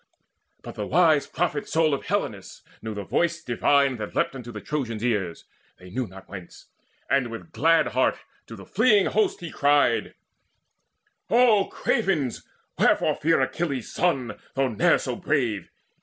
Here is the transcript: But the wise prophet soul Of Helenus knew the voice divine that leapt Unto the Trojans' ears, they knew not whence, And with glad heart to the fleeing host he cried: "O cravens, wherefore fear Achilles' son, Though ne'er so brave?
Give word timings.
But 0.63 0.73
the 0.73 0.87
wise 0.87 1.27
prophet 1.27 1.69
soul 1.69 1.93
Of 1.93 2.05
Helenus 2.05 2.63
knew 2.81 2.95
the 2.95 3.03
voice 3.03 3.43
divine 3.43 3.97
that 3.97 4.15
leapt 4.15 4.33
Unto 4.35 4.51
the 4.51 4.59
Trojans' 4.59 5.03
ears, 5.05 5.45
they 5.77 5.91
knew 5.91 6.07
not 6.07 6.27
whence, 6.27 6.65
And 7.07 7.29
with 7.29 7.51
glad 7.51 7.89
heart 7.89 8.17
to 8.47 8.55
the 8.55 8.65
fleeing 8.65 9.05
host 9.05 9.41
he 9.41 9.51
cried: 9.51 10.15
"O 11.29 11.65
cravens, 11.65 12.41
wherefore 12.79 13.13
fear 13.13 13.41
Achilles' 13.41 13.91
son, 13.93 14.35
Though 14.55 14.69
ne'er 14.69 14.97
so 14.97 15.15
brave? 15.15 15.69